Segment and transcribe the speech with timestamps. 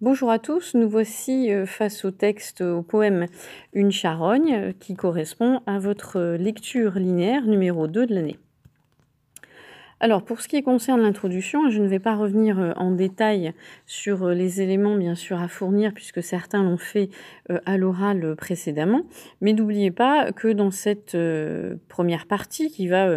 [0.00, 3.26] Bonjour à tous, nous voici euh, face au texte, au poème
[3.72, 8.36] Une charogne, euh, qui correspond à votre euh, lecture linéaire numéro 2 de l'année.
[10.00, 13.54] Alors, pour ce qui concerne l'introduction, je ne vais pas revenir en détail
[13.86, 17.08] sur les éléments, bien sûr, à fournir, puisque certains l'ont fait
[17.64, 19.02] à l'oral précédemment.
[19.40, 21.16] Mais n'oubliez pas que dans cette
[21.88, 23.16] première partie qui va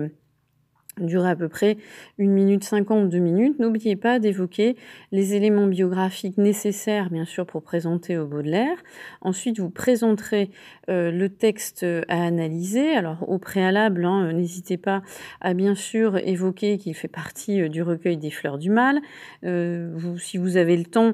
[1.00, 1.78] durer à peu près
[2.18, 3.60] une minute cinquante, deux minutes.
[3.60, 4.76] N'oubliez pas d'évoquer
[5.12, 8.78] les éléments biographiques nécessaires, bien sûr, pour présenter au Baudelaire.
[9.22, 10.50] Ensuite, vous présenterez
[10.90, 12.96] euh, le texte à analyser.
[12.96, 15.02] Alors, au préalable, hein, n'hésitez pas
[15.42, 19.00] à bien sûr évoquer qu'il fait partie euh, du recueil des fleurs du mal.
[19.44, 21.14] Euh, si vous avez le temps,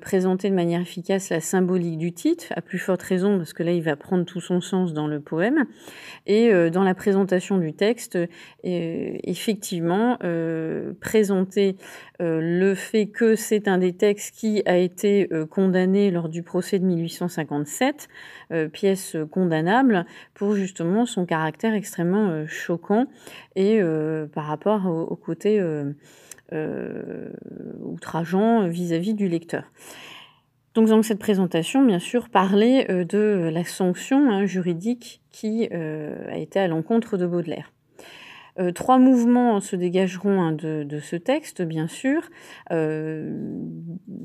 [0.00, 3.72] présenter de manière efficace la symbolique du titre, à plus forte raison, parce que là,
[3.72, 5.64] il va prendre tout son sens dans le poème.
[6.26, 8.18] Et dans la présentation du texte,
[9.24, 11.76] effectivement euh, présenter
[12.20, 16.42] euh, le fait que c'est un des textes qui a été euh, condamné lors du
[16.42, 18.08] procès de 1857,
[18.72, 23.06] pièce condamnable pour justement son caractère extrêmement choquant
[23.56, 23.80] et
[24.32, 25.60] par rapport au, côté
[27.82, 29.64] outrageant vis-à-vis du lecteur.
[30.74, 36.60] Donc dans cette présentation, bien sûr, parler de la sanction hein, juridique qui a été
[36.60, 37.72] à l'encontre de Baudelaire.
[38.58, 42.22] Euh, trois mouvements se dégageront hein, de, ce texte, bien sûr,
[42.72, 43.38] euh,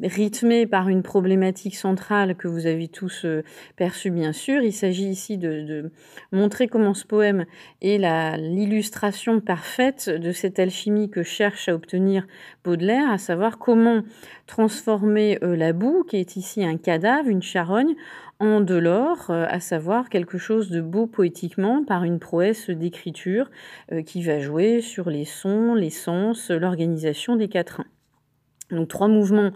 [0.03, 3.43] rythmés par une problématique centrale que vous avez tous euh,
[3.75, 4.61] perçue, bien sûr.
[4.61, 5.91] Il s'agit ici de,
[6.31, 7.45] montrer comment ce poème
[7.81, 7.97] est
[8.37, 12.25] l'illustration parfaite de cette alchimie que cherche à obtenir
[12.63, 14.01] Baudelaire, à savoir comment
[14.47, 17.95] transformer la boue, qui est ici un cadavre, une charogne,
[18.41, 23.51] en de l'or, euh, à savoir quelque chose de beau poétiquement par une prouesse d'écriture
[23.91, 27.85] euh, qui va jouer sur les sons, les sens, l'organisation des quatrains.
[28.71, 29.51] Donc trois mouvements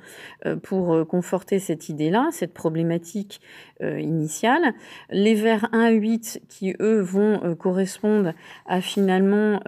[0.45, 3.41] euh, pour conforter cette idée-là, cette problématique
[3.81, 4.73] initiale.
[5.09, 8.33] Les vers 1 à 8 qui, eux, vont correspondre
[8.65, 9.59] à finalement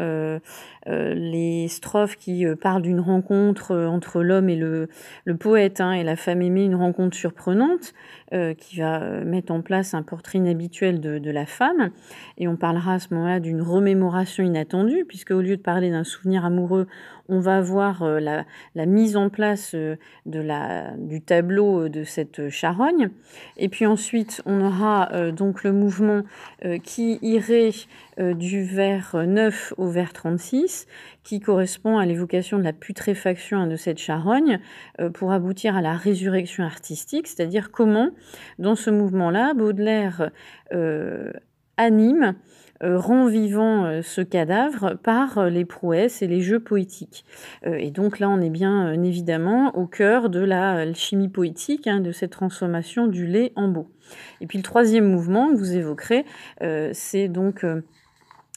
[0.87, 4.87] les strophes qui parlent d'une rencontre entre l'homme et le,
[5.39, 7.93] poète hein, et la femme aimée, une rencontre surprenante.
[8.33, 11.91] Euh, qui va euh, mettre en place un portrait inhabituel de, la femme.
[12.37, 16.03] Et on parlera à ce moment-là d'une remémoration inattendue, puisque au lieu de parler d'un
[16.03, 16.87] souvenir amoureux,
[17.29, 23.11] on va voir euh, la, mise en place de la, du tableau de cette charogne.
[23.55, 23.85] Et puis
[24.45, 26.23] on aura donc le mouvement
[26.83, 27.71] qui irait
[28.17, 30.87] du vers 9 au vers 36,
[31.23, 34.59] qui correspond à l'évocation de la putréfaction de cette charogne,
[35.13, 38.11] pour aboutir à la résurrection artistique, c'est-à-dire comment
[38.59, 40.31] dans ce mouvement-là, Baudelaire
[40.73, 41.31] euh,
[41.77, 42.33] anime, euh,
[42.81, 47.25] rend vivant euh, ce cadavre par les prouesses et les jeux poétiques.
[47.65, 52.11] et donc là, on est bien évidemment au cœur de la chimie poétique, hein, de
[52.11, 53.89] cette transformation du lait en beau.
[54.41, 56.25] Et puis le troisième mouvement que vous évoquerez,
[56.93, 57.65] c'est donc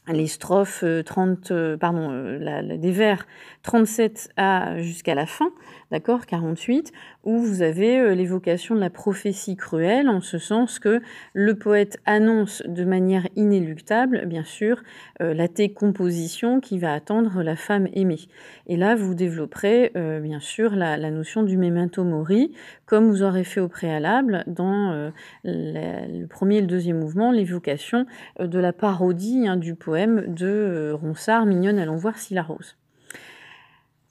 [0.08, 3.26] les strophes 30, pardon, des vers
[3.62, 5.52] 37 à jusqu'à la fin,
[5.90, 6.92] d'accord, 48,
[7.24, 11.02] où vous avez euh, l'évocation de la prophétie cruelle, en ce sens que
[11.34, 14.82] le poète annonce de manière inéluctable, bien sûr,
[15.20, 18.28] euh, la décomposition qui va attendre la femme aimée.
[18.66, 22.52] Et là, vous développerez, euh, bien sûr, la, notion du memento mori,
[22.86, 25.10] comme vous aurez fait au préalable dans
[25.44, 28.06] le premier et le deuxième mouvement, l'évocation
[28.38, 32.79] de la parodie hein, du poème de Ronsard, Mignonne, allons voir si la rose.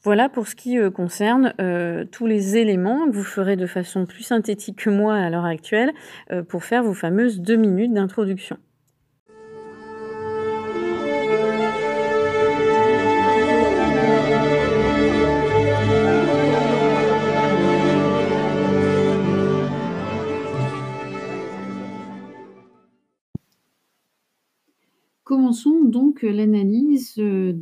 [0.03, 4.05] Voilà pour ce qui euh, concerne euh, tous les éléments que vous ferez de façon
[4.05, 5.91] plus synthétique que moi à l'heure actuelle
[6.31, 8.57] euh, pour faire vos fameuses deux minutes d'introduction.
[25.49, 27.53] Commençons donc l'analyse euh,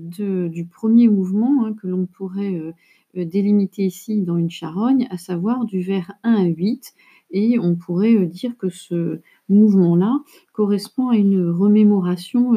[0.50, 2.74] du premier mouvement hein, que l'on pourrait euh,
[3.16, 6.94] euh, délimiter ici dans une charogne, à savoir du vers 1 à 8.
[7.32, 10.20] Et on pourrait dire que ce mouvement-là
[10.52, 12.56] correspond à une remémoration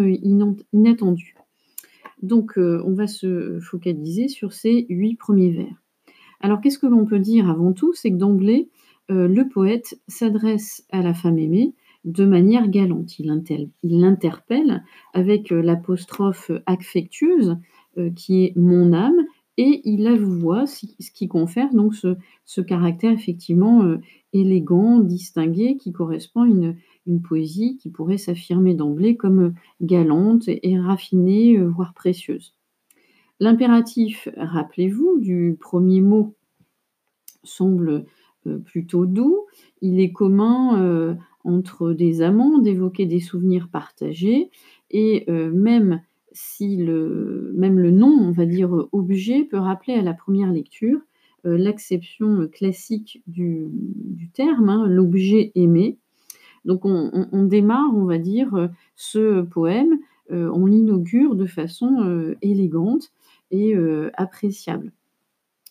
[0.72, 1.36] inattendue.
[2.22, 5.82] Donc on va se focaliser sur ces huit premiers vers.
[6.40, 7.92] Alors qu'est-ce que l'on peut dire avant tout?
[7.94, 8.68] C'est que d'emblée,
[9.08, 11.72] le poète s'adresse à la femme aimée
[12.04, 13.18] de manière galante.
[13.18, 13.26] Il,
[13.82, 17.58] l'interpelle avec euh, l'apostrophe affectueuse
[17.98, 19.26] euh, qui est mon âme
[19.56, 23.98] et il la voit, ce qui confère donc ce, caractère effectivement euh,
[24.32, 26.76] élégant, distingué, qui correspond à une,
[27.24, 32.54] poésie qui pourrait s'affirmer d'emblée comme galante et raffinée, voire précieuse.
[33.40, 36.36] L'impératif, rappelez-vous, du premier mot
[37.42, 38.06] semble
[38.64, 39.46] plutôt doux.
[39.82, 44.50] Il est commun, entre des amants d'évoquer des souvenirs partagés
[44.90, 46.02] et même
[46.32, 51.00] si le même le nom, on va dire, objet, peut rappeler à la première lecture,
[51.44, 55.96] l'acception classique du du terme, hein, l'objet aimé.
[56.64, 59.98] Donc on démarre, on va dire, ce poème,
[60.30, 63.12] on l'inaugure de façon, élégante
[63.50, 63.74] et
[64.14, 64.92] appréciable.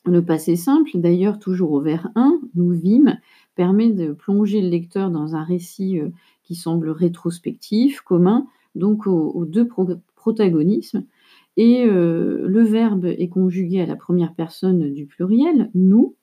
[0.06, 3.20] Le passé simple, d'ailleurs toujours au vers 1, nous vîmes,
[3.60, 6.00] permet de plonger le lecteur dans un récit,
[6.44, 9.68] qui semble rétrospectif, commun donc aux, deux
[10.16, 11.04] protagonismes.
[11.58, 16.16] Et le verbe est conjugué à la première personne du pluriel, nous.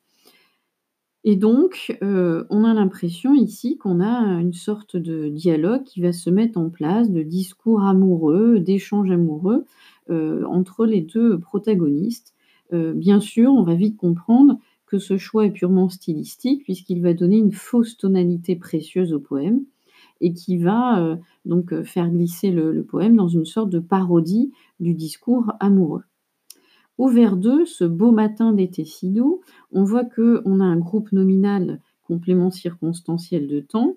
[1.25, 6.31] Et donc, on a l'impression ici qu'on a une sorte de dialogue qui va se
[6.31, 9.67] mettre en place, de discours amoureux, d'échanges amoureux
[10.09, 12.35] entre les deux protagonistes.
[12.73, 14.56] bien sûr, on va vite comprendre
[14.99, 19.65] ce choix est purement stylistique puisqu'il va donner une fausse tonalité précieuse au poème
[20.21, 24.53] et qui va euh, donc euh, faire glisser le, poème dans une sorte de parodie
[24.81, 26.05] du discours amoureux.
[26.99, 31.13] Au vers 2, ce beau matin d'été si doux, on voit qu'on a un groupe
[31.13, 33.97] nominal complément circonstanciel de temps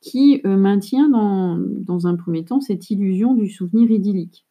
[0.00, 4.46] qui euh, maintient dans, dans, un premier temps cette illusion du souvenir idyllique.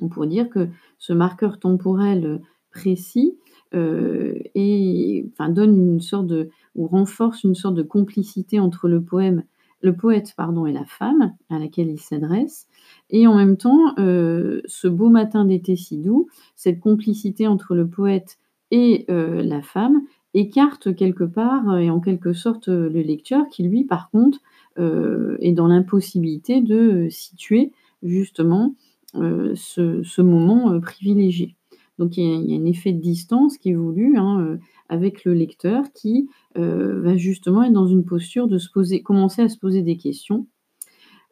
[0.00, 0.68] On pourrait dire que
[0.98, 3.36] ce marqueur temporel précis
[3.72, 9.42] et, enfin, donne une sorte de, ou renforce une sorte de complicité entre le poème
[9.82, 12.66] le poète pardon, et la femme à laquelle il s'adresse.
[13.10, 17.88] Et en même temps, euh, ce beau matin d'été si doux, cette complicité entre le
[17.88, 18.38] poète
[18.70, 20.02] et euh, la femme
[20.34, 24.40] écarte quelque part et en quelque sorte le lecteur qui, lui, par contre,
[24.78, 27.72] euh, est dans l'impossibilité de situer
[28.02, 28.74] justement
[29.14, 31.56] ce, moment privilégié.
[31.98, 34.58] Donc il y, a, un effet de distance qui est voulu hein,
[34.88, 39.42] avec le lecteur qui euh, va justement être dans une posture de se poser, commencer
[39.42, 40.46] à se poser des questions.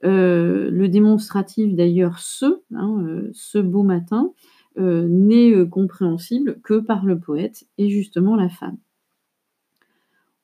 [0.05, 4.33] Euh, le démonstratif d'ailleurs ce, hein, euh, ce beau matin,
[4.79, 8.77] n'est compréhensible que par le poète et justement la femme.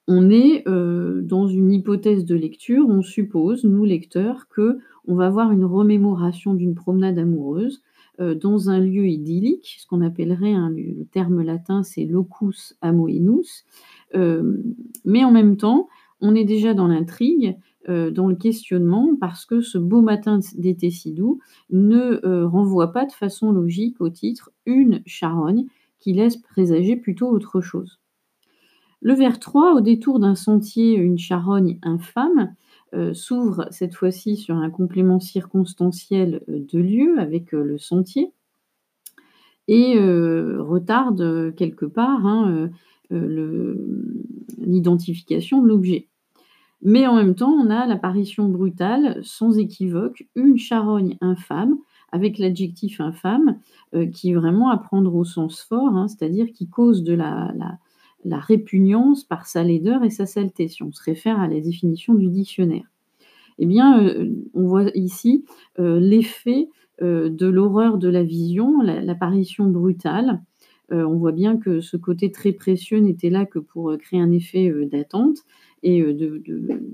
[0.08, 5.52] On est dans une hypothèse de lecture, on suppose, nous lecteurs, que on va avoir
[5.52, 7.82] une remémoration d'une promenade amoureuse
[8.40, 13.64] dans un lieu idyllique, ce qu'on appellerait le terme latin c'est locus amoenus,
[14.14, 14.58] euh,
[15.04, 15.88] mais en même temps,
[16.20, 17.56] on est déjà dans l'intrigue,
[17.88, 21.40] euh, dans le questionnement, parce que ce beau matin d'été si doux
[21.70, 25.66] ne euh, renvoie pas de façon logique au titre une charogne
[25.98, 27.98] qui laisse présager plutôt autre chose.
[29.00, 32.54] Le vers 3, au détour d'un sentier, une charogne infâme,
[33.14, 38.32] s'ouvre cette fois-ci sur un complément circonstanciel de lieu avec le sentier
[39.68, 42.70] et retarde quelque part hein,
[43.12, 43.76] euh,
[44.58, 46.08] l'identification de l'objet.
[46.82, 51.76] Mais en même temps, on a l'apparition brutale, sans équivoque, une charogne infâme,
[52.10, 53.58] avec l'adjectif infâme,
[53.94, 57.52] euh, qui est vraiment à prendre au sens fort, hein, c'est-à-dire qui cause de la,
[58.30, 62.28] répugnance par sa laideur et sa saleté, si on se réfère à la définition du
[62.28, 62.84] dictionnaire.
[63.58, 65.44] Eh bien, euh, on voit ici
[65.78, 66.68] l'effet
[67.00, 70.40] de l'horreur de la vision, l'apparition brutale,
[70.92, 74.20] euh, on voit bien que ce côté très précieux n'était là que pour euh, créer
[74.20, 75.38] un effet euh, d'attente
[75.82, 76.40] et de,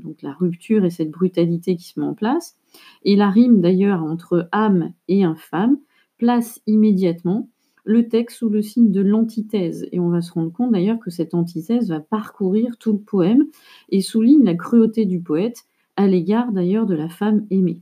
[0.02, 2.56] donc la rupture et cette brutalité qui se met en place.
[3.02, 5.78] Et la rime d'ailleurs entre âme et infâme
[6.16, 7.50] place immédiatement
[7.88, 9.88] le texte sous le signe de l'antithèse.
[9.92, 13.46] Et on va se rendre compte d'ailleurs que cette antithèse va parcourir tout le poème
[13.88, 15.64] et souligne la cruauté du poète
[15.96, 17.80] à l'égard d'ailleurs de la femme aimée.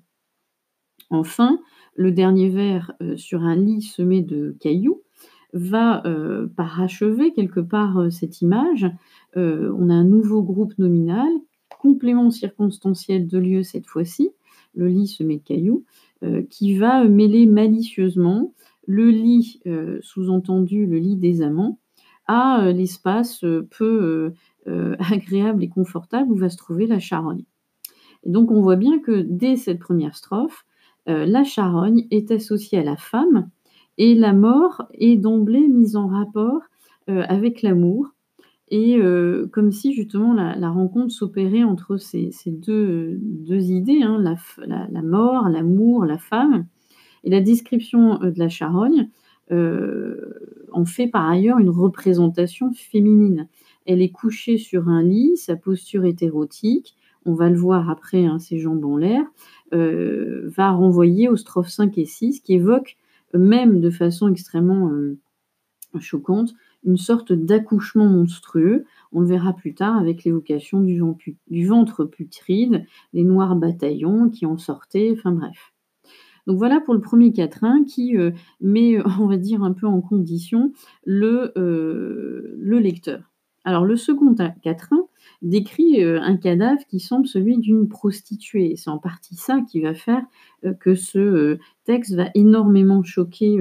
[1.10, 1.58] Enfin,
[1.96, 5.02] le dernier vers sur un lit semé de cailloux
[5.52, 8.86] va euh, parachever quelque part euh, cette image.
[9.36, 11.28] Euh, on a un nouveau groupe nominal,
[11.80, 14.30] complément circonstanciel de lieu cette fois-ci,
[14.74, 15.84] le lit se met de cailloux,
[16.50, 18.54] qui va mêler malicieusement
[18.86, 19.60] le lit,
[20.00, 21.78] sous-entendu le lit des amants,
[22.26, 24.32] à l'espace peu
[24.98, 27.44] agréable et confortable où va se trouver la charogne.
[28.24, 30.64] Et donc on voit bien que dès cette première strophe,
[31.06, 33.48] la charogne est associée à la femme,
[33.98, 36.60] et la mort est d'emblée mise en rapport
[37.08, 38.08] euh, avec l'amour,
[38.68, 44.22] et euh, comme si justement la, rencontre s'opérait entre ces, deux, idées, hein,
[44.58, 46.66] la, mort, l'amour, la femme.
[47.24, 49.08] Et la description euh, de la charogne
[49.48, 53.46] en fait par ailleurs une représentation féminine.
[53.86, 58.26] Elle est couchée sur un lit, sa posture est érotique, on va le voir après,
[58.26, 59.24] hein, ses jambes en l'air,
[59.70, 62.96] va renvoyer aux strophes 5 et 6 qui évoquent
[63.34, 64.90] même de façon extrêmement
[66.00, 66.54] choquante,
[66.84, 68.84] une sorte d'accouchement monstrueux.
[69.12, 71.02] On le verra plus tard avec l'évocation du,
[71.48, 75.72] du ventre putride, les noirs bataillons qui en sortaient, enfin bref.
[76.46, 80.00] Donc voilà pour le premier quatrain qui euh, met, on va dire, un peu en
[80.00, 80.72] condition
[81.04, 83.32] le, euh, le lecteur.
[83.64, 85.08] Alors le second quatrain
[85.42, 88.74] décrit euh, un cadavre qui semble celui d'une prostituée.
[88.76, 90.22] C'est en partie ça qui va faire
[90.80, 93.58] que ce texte va énormément choquer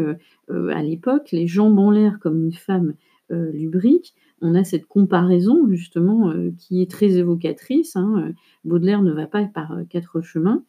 [0.49, 1.31] à l'époque.
[1.31, 2.93] Les jambes en l'air comme une femme
[3.29, 4.13] lubrique.
[4.41, 7.95] On a cette comparaison justement qui est très évocatrice.
[7.95, 8.31] Hein.
[8.63, 10.63] Baudelaire ne va pas par quatre chemins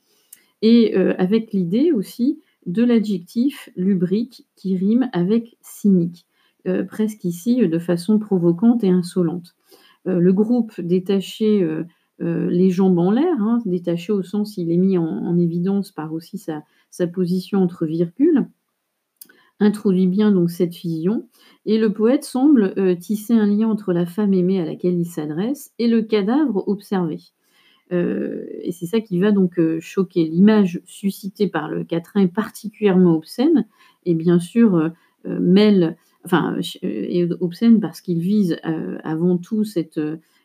[0.63, 6.27] et euh, avec l'idée aussi de l'adjectif lubrique qui rime avec cynique,
[6.67, 9.55] euh, presque ici euh, de façon provocante et insolente.
[10.05, 11.67] le groupe détaché
[12.21, 16.39] les jambes en l'air, hein, détaché au sens il est mis en, évidence par aussi
[16.39, 16.63] sa,
[17.09, 18.47] position entre virgules,
[19.59, 21.29] introduit bien donc cette fusion,
[21.65, 25.73] et le poète semble tisser un lien entre la femme aimée à laquelle il s'adresse
[25.81, 27.19] et le cadavre observé.
[27.93, 30.25] Euh, et c'est ça qui va donc euh, choquer.
[30.25, 33.67] L'image suscitée par le quatrain est particulièrement obscène
[34.05, 34.91] et bien sûr euh,
[35.25, 36.59] mêle, enfin,
[37.41, 38.59] obscène parce qu'il vise
[39.03, 40.01] avant tout cette,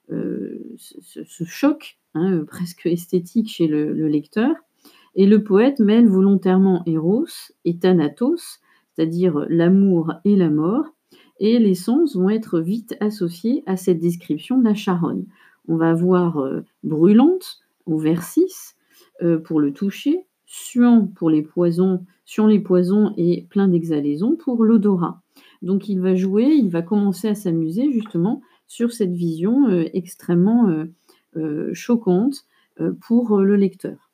[0.10, 4.56] ce, choc hein, presque esthétique chez le, lecteur.
[5.16, 7.28] Et le poète mêle volontairement Eros
[7.66, 8.60] et Thanatos,
[8.96, 10.86] c'est-à-dire l'amour et la mort,
[11.40, 15.26] et les sens vont être vite associés à cette description de la charogne
[15.68, 18.76] on va avoir euh, brûlante au vers 6
[19.22, 24.64] euh, pour le toucher, suant pour les poisons, suant les poisons et plein d'exhalaisons pour
[24.64, 25.22] l'odorat.
[25.62, 30.86] Donc il va jouer, il va commencer à s'amuser justement sur cette vision euh, extrêmement
[31.72, 32.46] choquante
[33.00, 34.11] pour le lecteur.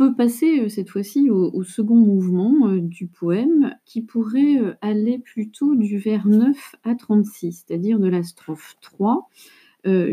[0.00, 5.18] Peut passer, euh, cette fois-ci au second mouvement, euh, du poème qui pourrait, euh, aller
[5.18, 9.28] plutôt du vers 9 à 36, c'est-à-dire de la strophe 3,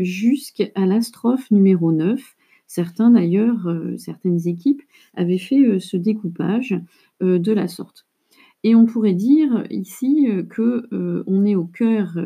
[0.00, 2.20] jusqu'à la strophe numéro 9.
[2.66, 3.66] Certains d'ailleurs,
[3.96, 4.82] certaines équipes
[5.14, 6.78] avaient fait, ce découpage,
[7.20, 8.06] de la sorte.
[8.64, 10.82] Et on pourrait dire ici, qu'on
[11.26, 12.16] on est au cœur,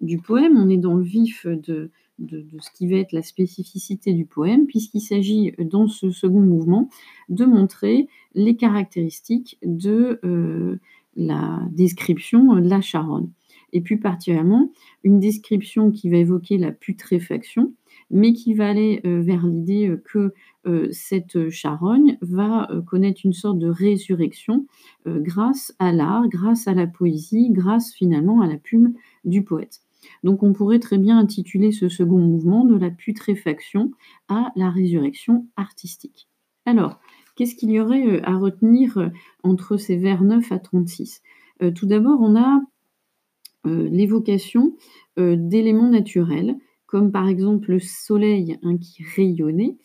[0.00, 4.12] du poème, on est dans le vif de de, ce qui va être la spécificité
[4.12, 6.88] du poème, puisqu'il s'agit dans ce second mouvement
[7.28, 10.78] de montrer les caractéristiques de euh,
[11.16, 13.28] la description de la charogne.
[13.72, 14.70] Et plus particulièrement,
[15.02, 17.74] une description qui va évoquer la putréfaction,
[18.10, 20.32] mais qui va aller euh, vers l'idée que
[20.66, 24.66] euh, cette charogne va connaître une sorte de résurrection
[25.06, 28.94] grâce à l'art, grâce à la poésie, grâce finalement à la plume
[29.24, 29.85] du poète.
[30.24, 33.92] Donc on pourrait très bien intituler ce second mouvement de la putréfaction
[34.28, 36.28] à la résurrection artistique.
[36.66, 36.98] Alors,
[37.36, 39.08] qu'est-ce qu'il y aurait euh, à retenir euh,
[39.42, 41.22] entre ces vers 9 à 36
[41.62, 42.60] euh, Tout d'abord, on a
[43.68, 44.76] l'évocation
[45.16, 46.54] d'éléments naturels,
[46.86, 49.76] comme par exemple le soleil hein, qui rayonnait,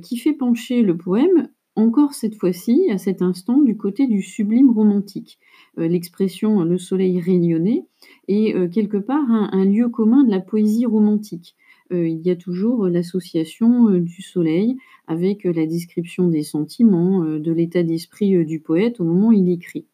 [0.00, 4.70] qui fait pencher le poème encore cette fois-ci, à cet instant, du côté du sublime
[4.70, 5.38] romantique.
[5.78, 7.86] Euh, l'expression le soleil rayonnait
[8.28, 11.56] est euh, quelque part un, lieu commun de la poésie romantique.
[11.92, 14.76] Euh, il y a toujours l'association du soleil
[15.06, 19.86] avec la description des sentiments, de l'état d'esprit du poète au moment où il écrit.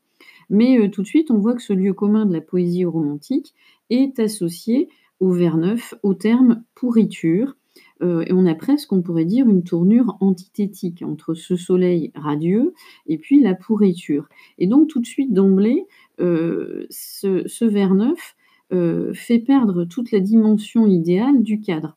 [0.50, 3.54] Mais tout de suite, on voit que ce lieu commun de la poésie romantique
[3.88, 7.56] est associé au vers neuf, au terme pourriture,
[8.02, 12.74] euh, et on a presque, on pourrait dire, une tournure antithétique entre ce soleil radieux
[13.06, 14.28] et puis la pourriture.
[14.58, 15.84] Et donc tout de suite d'emblée,
[16.20, 18.36] euh, ce, ce, vers neuf
[18.72, 21.96] euh, fait perdre toute la dimension idéale du cadre.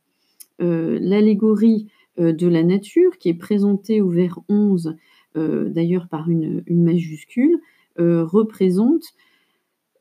[0.60, 4.96] L'allégorie de la nature, qui est présentée au vers 11,
[5.36, 7.60] d'ailleurs par une majuscule,
[7.98, 9.14] représente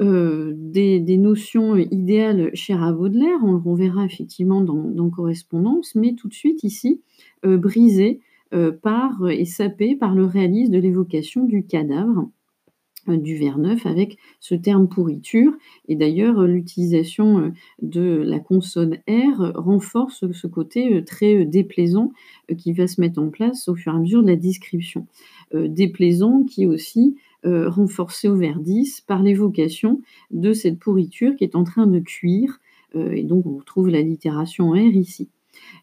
[0.00, 6.28] euh, des, notions idéales chères à Baudelaire, on le reverra effectivement dans, Correspondance, mais tout
[6.28, 7.02] de suite ici,
[7.44, 8.20] euh, brisées
[8.54, 12.30] euh, par et sapées par le réalisme de l'évocation du cadavre
[13.08, 15.52] du vers neuf avec ce terme pourriture.
[15.88, 22.12] Et d'ailleurs, l'utilisation de la consonne R renforce ce côté très déplaisant
[22.56, 25.08] qui va se mettre en place au fur et à mesure de la description.
[25.52, 31.56] Déplaisant qui aussi euh, renforcé au vers 10 par l'évocation de cette pourriture qui est
[31.56, 32.60] en train de cuire.
[32.94, 35.28] Euh, et donc on retrouve la littération R ici.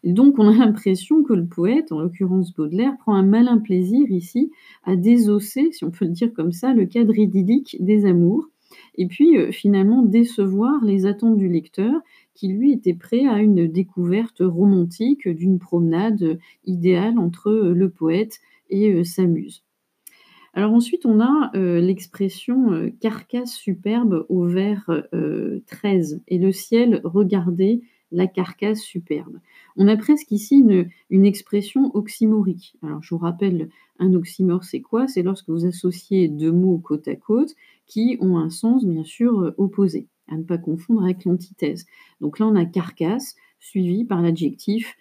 [0.04, 4.50] Donc on a l'impression que le poète, en l'occurrence Baudelaire, prend un malin plaisir ici
[4.84, 8.48] à désosser, si on peut le dire comme ça, le cadre idyllique des amours,
[8.96, 12.00] et puis, heu, finalement décevoir les attentes du lecteur
[12.34, 18.40] qui, lui, était prêt à une découverte romantique d'une promenade, idéale entre, le poète
[18.70, 19.64] et sa muse.
[20.54, 26.50] Alors ensuite, on a, heu, l'expression, heu: «Carcasse superbe au vers, heu, 13 et le
[26.52, 29.38] ciel, regardez la carcasse superbe».
[29.76, 30.64] On a presque ici
[31.10, 32.76] une expression oxymorique.
[32.82, 33.68] Alors je vous rappelle,
[34.00, 35.06] un oxymore, c'est quoi?
[35.06, 37.54] C'est lorsque vous associez 2 mots côte à côte
[37.86, 41.86] qui ont un sens bien sûr, opposé, à ne pas confondre avec l'antithèse.
[42.20, 44.96] Donc là, on a carcasse suivi par l'adjectif,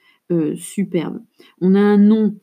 [0.56, 1.22] superbe.
[1.60, 2.36] On a un nom,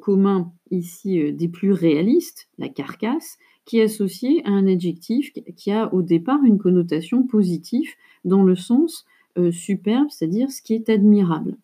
[0.00, 5.70] commun ici, heu, des plus réalistes, la carcasse, qui est associé à un adjectif qui
[5.70, 7.88] a au départ une connotation positive
[8.24, 9.04] dans le sens,
[9.38, 11.56] heu, superbe, c'est-à-dire ce qui est admirable.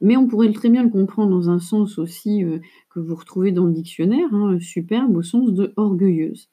[0.00, 2.60] Mais on pourrait très bien le comprendre dans un sens aussi, heu,
[2.90, 6.48] que vous retrouvez dans le dictionnaire, hein, superbe au sens de orgueilleuse.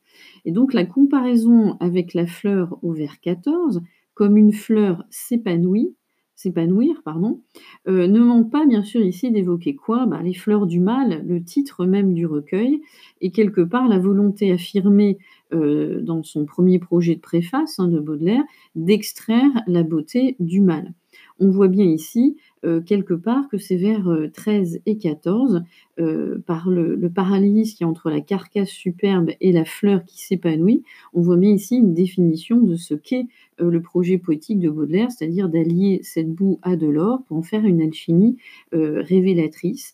[0.45, 3.81] Et donc la comparaison avec la fleur au vers 14,
[4.13, 5.95] comme une fleur s'épanouit
[6.35, 7.41] s'épanouir, pardon,
[7.87, 10.05] heu, ne manque pas bien sûr ici d'évoquer quoi?
[10.07, 12.81] Bah, les fleurs du mal, le titre même du recueil
[13.21, 15.17] et quelque part la volonté affirmée,
[15.53, 18.43] heu, dans son 1er projet de préface, hein, de Baudelaire,
[18.75, 20.93] d'extraire la beauté du mal.
[21.39, 25.63] On voit bien ici, heu, quelque part que ces vers, heu, 13 et 14,
[25.99, 30.05] heu, par le le parallélisme qu'il y a entre la carcasse superbe et la fleur
[30.05, 33.25] qui s'épanouit, on voit bien ici une définition de ce qu'est,
[33.59, 37.63] le projet poétique de Baudelaire, c'est-à-dire d'allier cette boue à de l'or pour en faire
[37.65, 38.37] une alchimie,
[38.71, 39.93] révélatrice,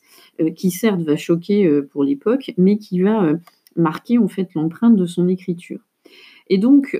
[0.55, 3.33] qui certes va choquer, pour l'époque, mais qui va,
[3.75, 5.79] marquer en fait l'empreinte de son écriture.
[6.49, 6.97] Et donc,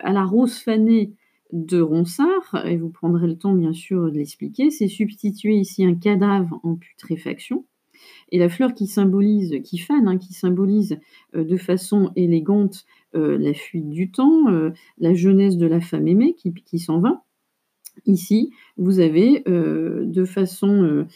[0.00, 1.12] à la rose fanée
[1.52, 5.94] de Ronsard, et vous prendrez le temps bien sûr de l'expliquer, c'est substituer ici un
[5.94, 7.64] cadavre en putréfaction
[8.32, 10.98] et la fleur qui symbolise qui fane, hein, qui symbolise,
[11.36, 12.86] heu, de façon élégante,
[13.16, 17.24] heu, la fuite du temps, heu, la jeunesse de la femme aimée qui s'en va.
[18.06, 21.06] Ici, vous avez, de façon,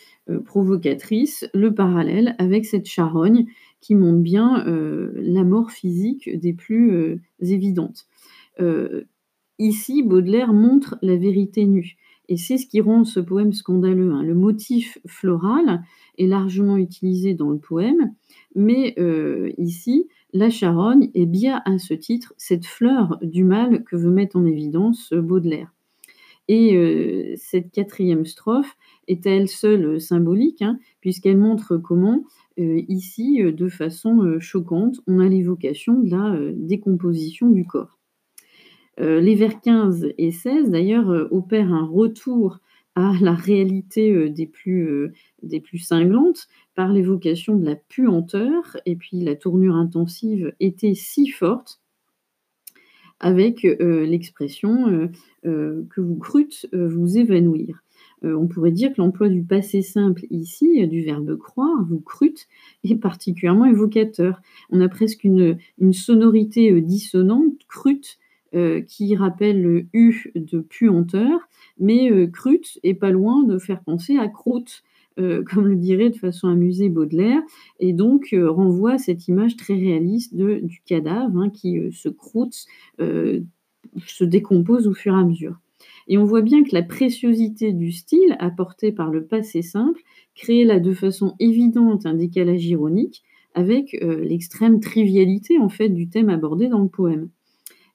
[0.46, 3.46] provocatrice, le parallèle avec cette charogne
[3.80, 8.06] qui montre bien, la mort physique des plus, évidentes.
[9.60, 11.96] Ici, Baudelaire montre la vérité nue
[12.30, 14.22] et c'est ce qui rend ce poème scandaleux, hein.
[14.22, 15.82] Le motif floral
[16.18, 18.14] est largement utilisé dans le poème,
[18.56, 23.96] mais heu, ici, la charogne est bien à ce titre cette fleur du mal que
[23.96, 25.74] veut mettre en évidence, heu, Baudelaire.
[26.48, 28.76] Et heu, cette 4e strophe
[29.08, 32.24] est à elle seule, symbolique, hein, puisqu'elle montre comment,
[32.58, 37.99] ici, de façon, choquante, on a l'évocation de la, décomposition du corps.
[39.00, 42.58] Heu, les vers 15 et 16 d'ailleurs, heu, opèrent un retour
[42.96, 45.12] à la réalité, heu, des plus,
[45.78, 51.78] cinglantes par l'évocation de la puanteur et puis la tournure intensive était si forte
[53.20, 55.10] avec, l'expression,
[55.42, 57.82] que vous crûtes, vous évanouir.
[58.22, 62.48] On pourrait dire que l'emploi du passé simple ici, du verbe croire, vous crûtes,
[62.84, 64.40] est particulièrement évocateur.
[64.70, 68.18] On a presque une une sonorité, dissonante, crûte,
[68.54, 71.40] heu, qui rappelle le U de puanteur,
[71.78, 74.82] mais crûte est pas loin de faire penser à croûte,
[75.18, 77.42] heu, comme le dirait de façon amusée Baudelaire
[77.80, 82.08] et donc heu, renvoie à cette image très réaliste de du cadavre, hein, qui, se
[82.08, 82.66] croûte,
[84.06, 85.58] se décompose au fur et à mesure.
[86.08, 90.00] Et on voit bien que la préciosité du style apporté par le passé simple
[90.34, 93.22] crée là, de façon évidente, un décalage ironique
[93.54, 97.30] avec, l'extrême trivialité en fait du thème abordé dans le poème.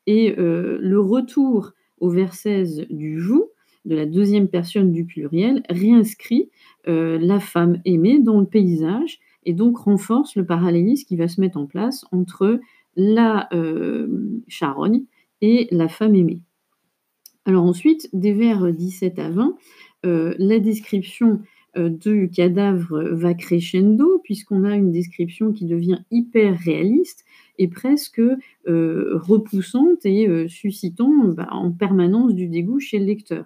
[0.07, 3.49] Et heu, le retour au vers 16 du vous,
[3.85, 6.49] de la 2e personne du pluriel, réinscrit,
[6.87, 11.39] heu, la femme aimée dans le paysage et donc renforce le parallélisme qui va se
[11.39, 12.59] mettre en place entre
[12.95, 15.03] la, hem, charogne
[15.41, 16.41] et la femme aimée.
[17.45, 19.55] Alors ensuite, des vers 17 à 20,
[20.05, 21.41] heu, la description,
[21.77, 27.25] du cadavre va crescendo puisqu'on a une description qui devient hyper réaliste
[27.57, 28.21] et presque,
[28.67, 33.45] heu, repoussante et heu, suscitant, bah, en permanence du dégoût chez le lecteur.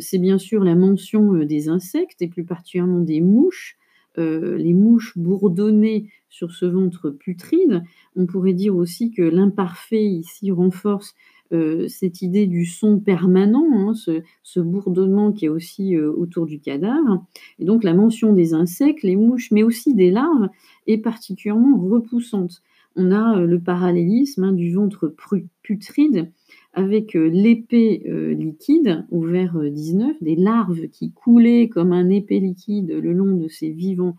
[0.00, 3.76] C'est bien sûr la mention, des insectes et plus particulièrement des mouches,
[4.16, 7.82] les mouches bourdonnées sur ce ventre putride.
[8.16, 11.14] On pourrait dire aussi que l'imparfait ici renforce,
[11.52, 13.94] heu, cette idée du son permanent, hein,
[14.42, 17.24] ce bourdonnement qui est aussi, heu, autour du cadavre.
[17.58, 20.48] Et donc la mention des insectes, les mouches, mais aussi des larves
[20.86, 22.62] est particulièrement repoussante.
[22.96, 25.14] On a, heu, le parallélisme, hein, du ventre
[25.62, 26.30] putride
[26.74, 28.02] avec, l'épée,
[28.36, 33.36] liquide au vers, heu, 19, des larves qui coulaient comme un épais liquide le long
[33.36, 34.16] de ces vivants,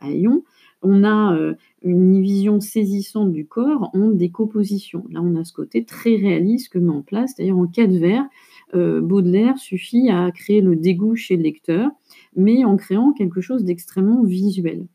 [0.00, 0.44] haillons.
[0.82, 1.36] On a,
[1.82, 5.04] une vision saisissante du corps en décomposition.
[5.10, 7.34] Là, on a ce côté très réaliste que met en place.
[7.36, 8.26] D'ailleurs, en cas de vers,
[8.74, 11.90] Baudelaire suffit à créer le dégoût chez le lecteur,
[12.36, 14.86] mais en créant quelque chose d'extrêmement visuel.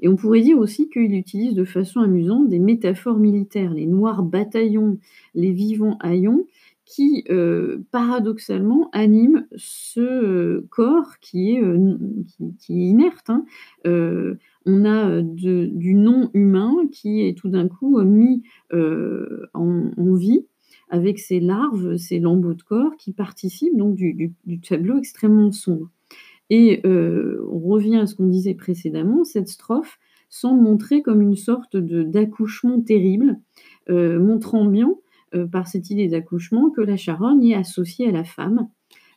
[0.00, 4.22] Et on pourrait dire aussi qu'il utilise de façon amusante des métaphores militaires, les noirs
[4.22, 4.98] bataillons,
[5.34, 6.46] les vivants haillons,
[6.84, 11.96] qui euh, paradoxalement animent ce euh, corps qui est, euh,
[12.58, 13.30] qui, est inerte.
[13.30, 13.44] Hein.
[14.66, 18.42] on a du non humain qui est tout d'un coup mis
[18.72, 20.46] en, vie
[20.90, 25.90] avec ses larves, ses lambeaux de corps qui participent donc du tableau extrêmement sombre.
[26.50, 31.76] Et on revient à ce qu'on disait précédemment, cette strophe semble montrer comme une sorte
[31.76, 33.38] d'accouchement terrible,
[33.88, 34.94] montrant bien
[35.50, 38.68] par cette idée d'accouchement que la charogne est associée à la femme.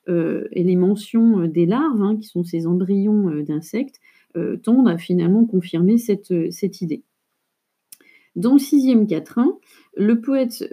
[0.08, 3.99] et les mentions des larves, hein, qui sont ces embryons d'insectes,
[4.63, 7.03] tendent à finalement confirmer cette, cette, idée.
[8.36, 9.58] Dans le sixième quatrain,
[9.95, 10.63] le poète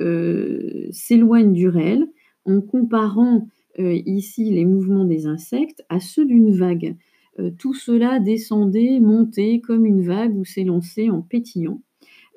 [0.92, 2.06] s'éloigne du réel
[2.44, 6.96] en comparant euh, ici les mouvements des insectes à ceux d'une vague.
[7.40, 11.82] Euh, tout cela descendait, montait comme une vague ou s'élançait en pétillant.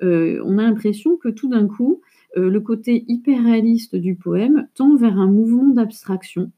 [0.02, 2.00] Euh, on a l'impression que tout d'un coup,
[2.36, 6.52] le côté hyper réaliste du poème tend vers un mouvement d'abstraction.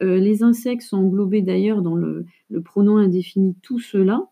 [0.00, 2.24] les insectes sont englobés d'ailleurs dans le,
[2.64, 4.28] pronom indéfini tout cela.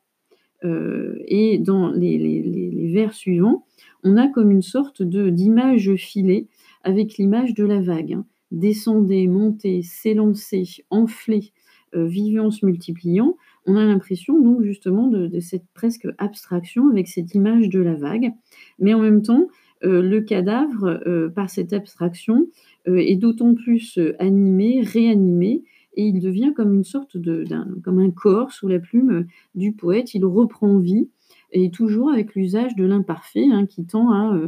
[0.64, 3.66] et dans les, vers suivants,
[4.05, 6.46] on a comme une sorte d'image filée
[6.83, 8.14] avec l'image de la vague.
[8.14, 11.53] Hein descendait, montait, s'élançait, enflait,
[11.94, 17.35] euh, vivant, se multipliant, on a l'impression donc justement de, cette presque abstraction avec cette
[17.35, 18.33] image de la vague.
[18.79, 19.46] Mais en même temps, euh,
[19.82, 22.46] le cadavre, euh, par cette abstraction,
[22.86, 27.44] est d'autant plus animé, réanimé, et il devient comme une sorte de,
[27.82, 30.14] comme un corps sous la plume du poète.
[30.14, 31.08] Il reprend vie,
[31.52, 34.38] et toujours avec l'usage de l'imparfait hein, qui tend à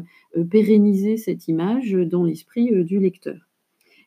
[0.50, 3.47] pérenniser cette image dans l'esprit du lecteur.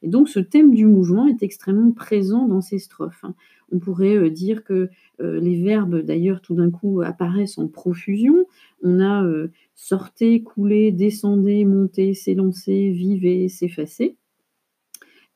[0.03, 3.23] Et donc ce thème du mouvement est extrêmement présent dans ces strophes.
[3.23, 3.35] Hein.
[3.71, 4.89] On pourrait euh, dire que
[5.21, 8.45] euh, les verbes, d'ailleurs, tout d'un coup apparaissent en profusion.
[8.83, 14.17] On a euh, sortez, couler, descendez, monter, s'élancer, vivez, s'effacer.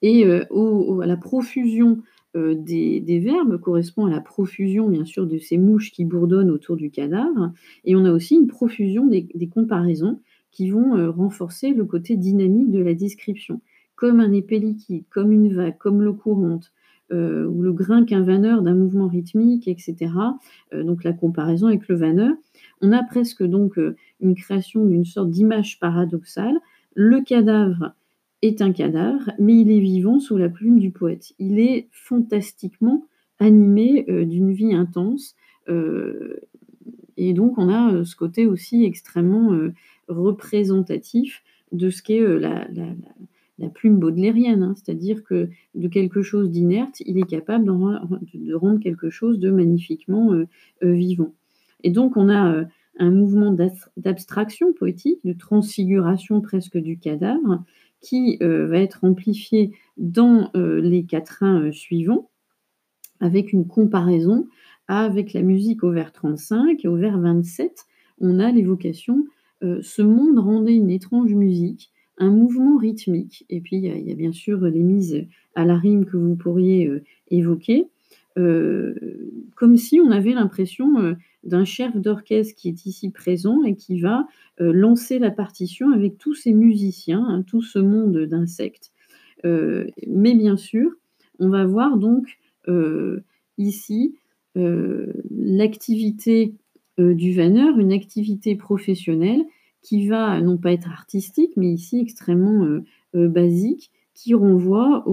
[0.02, 2.04] Et à la profusion
[2.36, 6.92] des, verbes correspond à la profusion, bien sûr, de ces mouches qui bourdonnent autour du
[6.92, 7.54] cadavre.
[7.86, 10.20] Et on a aussi une profusion des comparaisons
[10.52, 13.62] qui vont renforcer le côté dynamique de la description
[13.96, 16.72] comme un épée liquide, comme une vague, comme l'eau courante,
[17.12, 20.12] euh, ou le grain qu'un vanneur d'un mouvement rythmique, etc.
[20.74, 22.34] Euh, donc la comparaison avec le vanneur.
[22.82, 26.60] On a presque donc euh, une création d'une sorte d'image paradoxale.
[26.96, 27.94] Le cadavre
[28.42, 31.34] est un cadavre, mais il est vivant sous la plume du poète.
[31.38, 33.06] Il est fantastiquement
[33.38, 35.36] animé d'une vie intense.
[37.18, 39.52] et donc on a ce côté aussi extrêmement
[40.08, 42.68] représentatif de ce qu'est la
[43.74, 44.74] plume baudelairienne, hein.
[44.76, 50.34] c'est-à-dire que de quelque chose d'inerte, il est capable de rendre quelque chose de magnifiquement
[50.34, 50.48] euh,
[50.84, 51.34] euh, vivant.
[51.84, 52.66] Et donc on a euh,
[52.98, 53.56] un mouvement
[53.98, 57.64] d'abstraction poétique, de transfiguration presque du cadavre,
[58.02, 62.30] qui va être amplifié dans les quatrains suivants,
[63.20, 64.48] avec une comparaison
[64.88, 67.86] avec la musique au vers 35 et au vers 27,
[68.22, 69.26] on a l'évocation
[69.62, 73.46] Ce monde rendait une étrange musique, un mouvement rythmique.
[73.50, 75.26] Et puis, il y, a, bien sûr les mises
[75.56, 77.88] à la rime que vous pourriez euh, évoquer,
[78.38, 78.96] euh,
[79.56, 84.00] comme si on avait l'impression euh, d'un chef d'orchestre qui est ici présent et qui
[84.00, 88.94] va lancer la partition avec tous ces musiciens, hein, tout ce monde d'insectes.
[89.44, 90.92] mais bien sûr,
[91.40, 92.40] on va voir donc
[93.58, 94.16] ici
[94.56, 96.54] l'activité
[96.98, 99.46] du vanneur, une activité professionnelle
[99.86, 102.84] qui va non pas être artistique, mais ici extrêmement euh,
[103.16, 105.04] euh, basique, qui renvoie,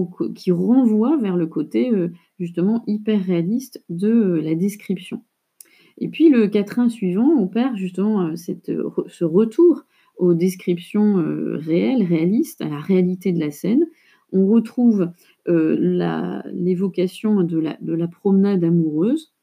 [1.21, 2.09] vers le côté euh,
[2.39, 5.21] justement hyper réaliste de la description.
[5.99, 9.83] Et puis le quatrain suivant opère justement ce retour
[10.17, 11.23] aux descriptions
[11.59, 13.85] réelles, réalistes, à la réalité de la scène.
[14.31, 15.11] On retrouve
[15.45, 19.33] l'évocation de la, promenade amoureuse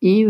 [0.00, 0.26] et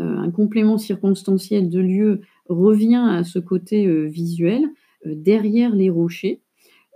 [0.00, 4.64] un complément circonstanciel de lieu revient à ce côté euh, visuel
[5.06, 6.40] euh, derrière les rochers,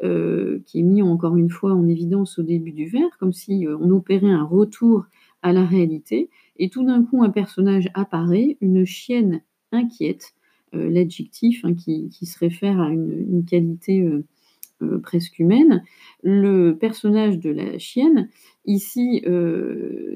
[0.02, 3.66] euh, qui est mis encore une fois en évidence au début du vers, comme si
[3.68, 5.04] on opérait un retour
[5.42, 6.30] à la réalité.
[6.56, 10.34] Et tout d'un coup, un personnage apparaît, une chienne inquiète,
[10.72, 14.08] l'adjectif hein, qui, se réfère à une, qualité
[15.02, 15.82] presque humaine.
[16.22, 18.28] Le personnage de la chienne,
[18.66, 19.22] ici,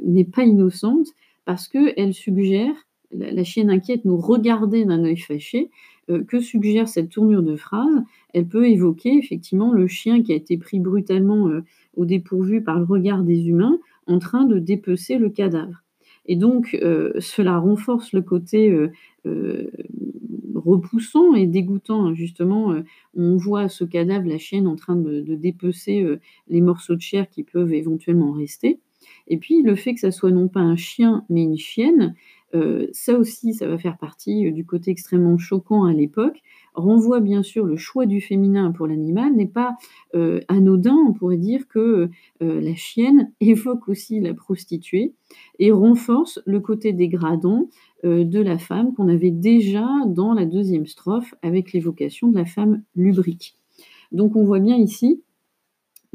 [0.04, 1.08] n'est pas innocente
[1.44, 2.74] parce qu'elle suggère
[3.16, 5.70] la chienne inquiète nous regardait d'un œil fâché,
[6.28, 8.02] que suggère cette tournure de phrase?
[8.34, 11.48] Elle peut évoquer effectivement le chien qui a été pris brutalement,
[11.96, 15.82] au dépourvu par le regard des humains, en train de dépecer le cadavre
[16.26, 16.76] et donc
[17.20, 18.74] cela renforce le côté,
[20.54, 22.14] repoussant et dégoûtant, hein.
[22.14, 22.74] justement,
[23.14, 26.04] on voit ce cadavre, la chienne en train de de dépecer,
[26.48, 28.80] les morceaux de chair qui peuvent éventuellement rester
[29.26, 32.14] et puis le fait que ça soit non pas un chien, mais une chienne,
[32.54, 36.42] heu, ça aussi, ça va faire partie, du côté extrêmement choquant à l'époque,
[36.74, 39.76] renvoie bien sûr le choix du féminin pour l'animal n'est pas,
[40.14, 40.96] heu, anodin.
[41.08, 42.08] On pourrait dire que,
[42.40, 45.14] la chienne évoque aussi la prostituée
[45.58, 47.68] et renforce le côté dégradant,
[48.04, 52.82] de la femme qu'on avait déjà dans la 2e strophe avec l'évocation de la femme
[52.94, 53.56] lubrique.
[54.12, 55.22] Donc on voit bien ici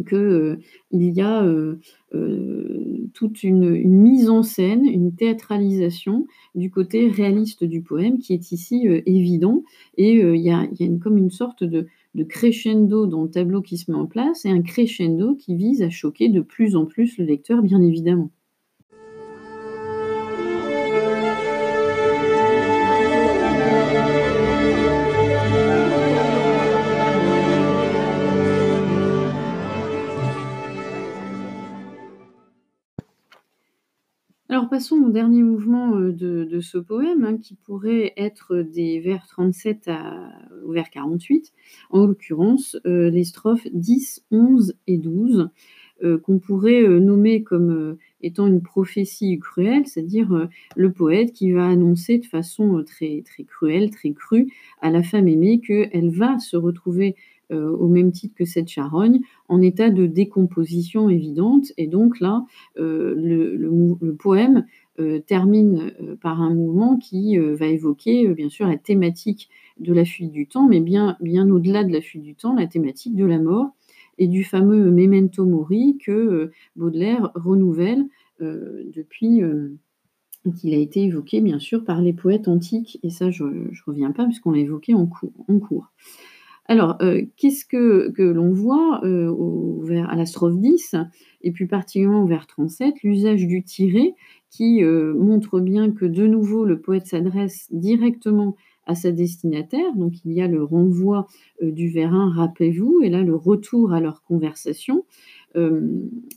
[0.05, 0.59] que, heu,
[0.91, 1.79] il y a, heu
[2.13, 8.51] heu, toute une mise en scène, une théâtralisation du côté réaliste du poème qui est
[8.51, 9.63] ici, évident
[9.97, 10.67] et il y a
[11.01, 14.49] comme une sorte de de crescendo dans le tableau qui se met en place et
[14.49, 18.31] un crescendo qui vise à choquer de plus en plus le lecteur, bien évidemment.
[34.51, 39.27] Alors passons au dernier mouvement, heu, de ce poème, hein, qui pourrait être des vers
[39.27, 40.31] 37 à
[40.65, 41.53] au vers 48.
[41.91, 45.49] En l'occurrence, heu, les strophes 10, 11 et 12,
[46.03, 52.17] heu, qu'on pourrait, nommer comme, étant une prophétie cruelle, c'est-à-dire, le poète qui va annoncer
[52.17, 57.15] de façon, très très cruelle, très crue à la femme aimée qu'elle va se retrouver,
[57.51, 62.45] heu, au même titre que cette charogne, en état de décomposition évidente et donc là,
[62.77, 64.65] heu, le poème,
[64.99, 70.31] heu, termine, par un mouvement qui, va évoquer, bien sûr la thématique de la fuite
[70.31, 71.17] du temps, mais bien
[71.49, 73.67] au-delà de la fuite du temps, la thématique de la mort
[74.17, 78.05] et du fameux memento mori que, Baudelaire renouvelle,
[78.41, 79.41] depuis,
[80.57, 84.12] qu'il a été évoqué bien sûr par les poètes antiques et ça je je reviens
[84.12, 85.91] pas puisqu'on l'a évoqué en cours.
[86.69, 90.93] Alors, heu, qu'est-ce que l'on voit, heu, au vers à la strophe 10
[91.41, 92.93] et plus particulièrement au vers 37?
[93.03, 94.13] L'usage du tiret
[94.51, 98.55] qui, heu, montre bien que de nouveau le poète s'adresse directement
[98.86, 99.95] à sa destinataire.
[99.95, 101.25] Donc il y a le renvoi,
[101.60, 105.05] du vers 1: «Rappelez-vous» et là le retour à leur conversation,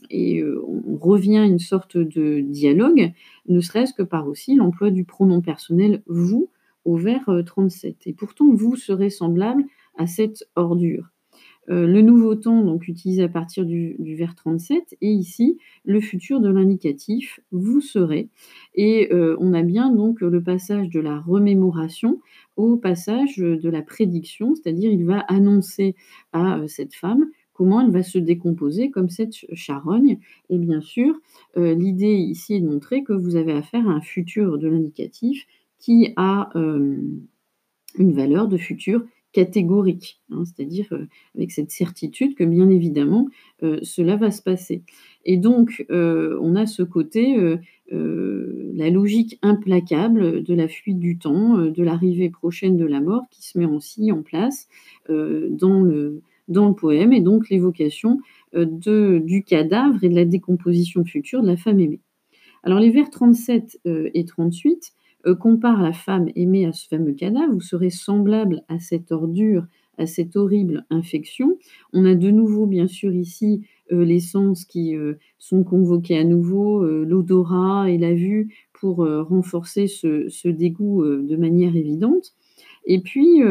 [0.09, 3.11] et on revient à une sorte de dialogue,
[3.49, 6.49] ne serait-ce que par aussi l'emploi du pronom personnel «vous»
[6.85, 9.63] au vers, heu, 37 et pourtant vous serez semblable
[9.97, 11.13] à cette ordure.
[11.69, 16.41] Heu, le nouveau temps donc utilisé à partir du vers 37 et ici le futur
[16.41, 18.29] de l'indicatif «vous serez»
[18.75, 22.19] et heu, on a bien donc le passage de la remémoration
[22.57, 25.95] au passage, de la prédiction, c'est-à-dire il va annoncer
[26.33, 30.81] à, heu, cette femme comment elle va se décomposer comme cette ch charogne et bien
[30.81, 31.15] sûr,
[31.55, 35.45] l'idée ici est de montrer que vous avez affaire à un futur de l'indicatif
[35.79, 36.49] qui a,
[37.97, 40.43] une valeur de futur catégorique, hein.
[40.45, 43.27] C'est-à-dire, heu, avec cette certitude que bien évidemment,
[43.63, 44.83] heu, cela va se passer
[45.25, 47.37] et donc heu, on a ce côté,
[47.91, 53.43] la logique implacable de la fuite du temps, de l'arrivée prochaine de la mort qui
[53.45, 54.67] se met aussi en place,
[55.09, 56.21] dans le
[56.77, 58.19] poème et donc l'évocation,
[58.55, 61.99] du cadavre et de la décomposition future de la femme aimée.
[62.63, 64.93] Alors les vers 37, heu et 38,
[65.27, 69.65] heu, comparent la femme aimée à ce fameux cadavre: «Vous serez semblable à cette ordure,
[69.97, 71.57] à cette horrible infection».
[71.93, 76.23] On a de nouveau bien sûr ici, heu, les sens qui, heu, sont convoqués à
[76.25, 82.33] nouveau, l'odorat et la vue pour, renforcer ce dégoût, de manière évidente
[82.87, 83.41] et puis,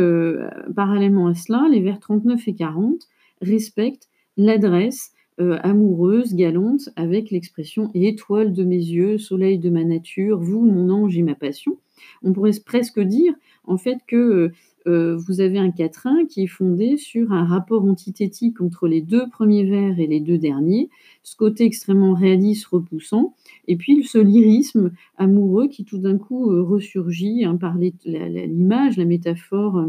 [0.76, 3.02] parallèlement à cela, les vers 39 et 40
[3.42, 4.08] respectent
[4.38, 10.60] l'adresse, heu, amoureuse, galante avec l'expression: «Étoile de mes yeux, soleil de ma nature, vous
[10.64, 11.78] mon ange et ma passion».
[12.22, 14.52] On pourrait presque dire en fait que, heu
[14.88, 19.28] heu, vous avez un quatrain qui est fondé sur un rapport antithétique entre les 2
[19.30, 20.90] premiers vers et les 2 derniers,
[21.22, 23.34] ce côté extrêmement réaliste, repoussant
[23.68, 29.04] et puis ce lyrisme amoureux qui tout d'un coup, heu, ressurgit, hein, par l'image, la
[29.04, 29.84] métaphore,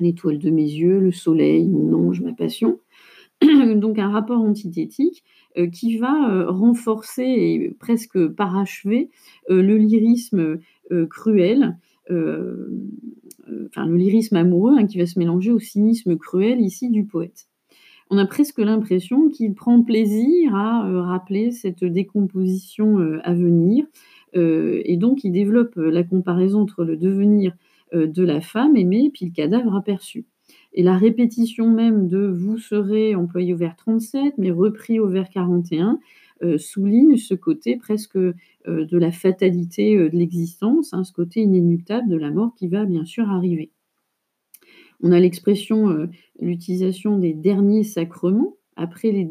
[0.00, 2.78] l'étoile de mes yeux, le soleil, mon ange, ma passion.
[3.76, 5.22] Donc un rapport antithétique,
[5.58, 9.10] heu, qui va, heu, renforcer et presque parachever,
[9.50, 10.58] heu, le lyrisme,
[10.90, 11.76] heu, cruel,
[12.10, 17.46] enfin le lyrisme amoureux, hein, qui va se mélanger au cynisme cruel ici du poète.
[18.10, 23.86] On a presque l'impression qu'il prend plaisir à, rappeler cette décomposition, à venir,
[24.34, 27.54] et donc il développe la comparaison entre le devenir
[27.94, 30.26] de la femme aimée puis le cadavre aperçu.
[30.76, 35.30] Et la répétition même de vous serez employé au vers 37, mais repris au vers
[35.30, 35.98] 41,
[36.58, 42.30] souligne ce côté presque de la fatalité de l'existence, hein, ce côté inéluctable de la
[42.30, 43.70] mort qui va bien sûr arriver.
[45.02, 46.08] On a l'expression,
[46.40, 48.56] l'utilisation des derniers sacrements.
[48.76, 49.26] Après les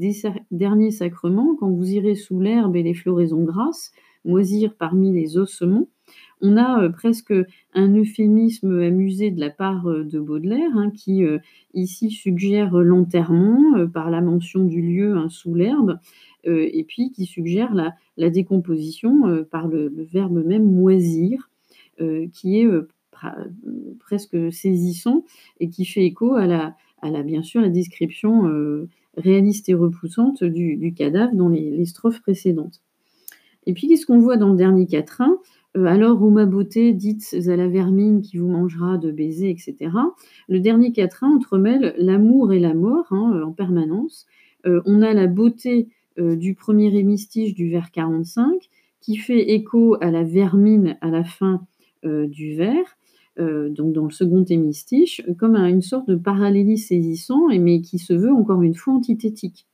[0.50, 3.92] derniers sacrements, quand vous irez sous l'herbe et les floraisons grasses,
[4.24, 5.88] moisir parmi les ossements,
[6.41, 7.34] on a presque
[7.74, 11.24] un euphémisme amusé de la part de Baudelaire, hein, qui
[11.74, 16.00] ici suggère l'enterrement par la mention du lieu hein, sous l'herbe,
[16.44, 21.50] et puis qui suggère la, décomposition par le, verbe même moisir,
[22.34, 22.68] qui est
[24.00, 25.24] presque saisissant
[25.60, 28.88] et qui fait écho à la, bien sûr la description
[29.18, 32.82] réaliste et repoussante du, cadavre dans les, les, strophes précédentes.
[33.65, 35.38] Et puis qu'est-ce qu'on voit dans le dernier quatrain?
[35.38, 39.92] euh, alors, ô ma beauté, dites à la vermine qui vous mangera de baisers, etc.
[40.48, 44.26] Le dernier quatrain entremêle l'amour et la mort hein, euh, en permanence.
[44.66, 48.70] Euh, on a la beauté du premier hémistiche du vers 45
[49.02, 51.68] qui fait écho à la vermine à la fin
[52.06, 52.96] du vers,
[53.38, 58.14] donc dans le second hémistiche, comme à une sorte de parallélisme saisissant, mais qui se
[58.14, 59.68] veut encore une fois antithétique.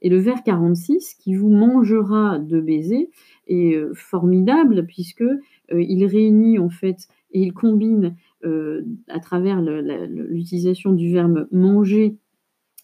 [0.00, 3.10] Et le vers 46, qui vous mangera de baisers,
[3.48, 5.36] est euh, formidable puisque euh,
[5.70, 12.16] il réunit en fait et il combine euh, à travers l'utilisation du verbe manger,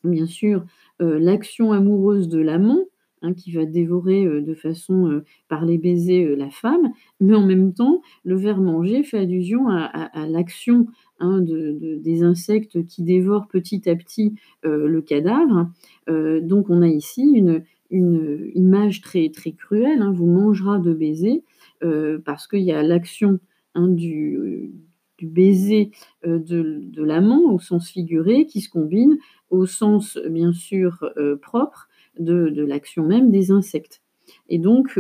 [0.03, 0.65] bien sûr,
[1.01, 2.81] l'action amoureuse de l'amant,
[3.23, 8.03] hein, qui va dévorer de façon par les baisers la femme, mais en même temps,
[8.23, 10.87] le verbe manger fait allusion à, l'action
[11.21, 15.71] hein, des insectes qui dévorent petit à petit le cadavre.
[16.07, 21.45] donc on a ici une, une image très, très cruelle, hein, vous mangera de baiser,
[21.83, 23.39] euh, parce qu'il y a l'action
[23.75, 24.73] hein, du,
[25.19, 25.91] du, baiser
[26.27, 29.19] euh, de, l'amant au sens figuré qui se combine
[29.51, 34.01] au sens bien sûr euh, propre de, l'action même des insectes.
[34.49, 34.99] Et donc,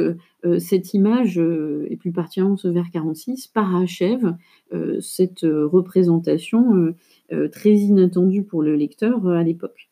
[0.59, 4.37] cette image, et plus particulièrement ce vers 46, parachève
[5.01, 6.95] cette représentation
[7.51, 9.89] très inattendue pour le lecteur à l'époque.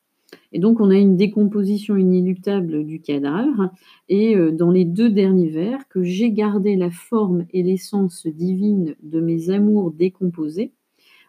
[0.53, 3.71] Et donc, on a une décomposition inéluctable du cadavre.
[4.09, 8.95] Et euh, dans les deux derniers vers, que j'ai gardé la forme et l'essence divine
[9.03, 10.73] de mes amours décomposés,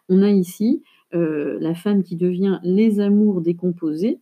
[0.08, 0.82] on a ici
[1.14, 4.20] euh, la femme qui devient les amours décomposés,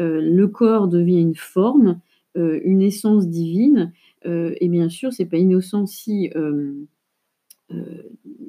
[0.00, 2.00] euh, le corps devient une forme,
[2.36, 3.92] une essence divine.
[4.24, 6.30] et bien sûr, c'est pas innocent si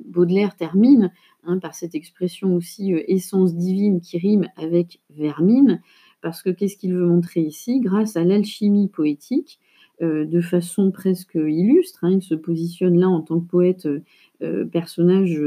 [0.06, 1.12] Baudelaire termine
[1.44, 5.82] hein, par cette expression aussi euh, essence divine qui rime avec vermine,
[6.22, 7.80] parce que qu'est-ce qu'il veut montrer ici?
[7.80, 9.60] Grâce à l'alchimie poétique,
[10.02, 13.88] euh, de façon presque illustre, hein, il se positionne là en tant que poète,
[14.42, 15.40] euh, personnage